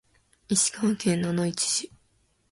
[0.49, 1.91] 石川県野々市市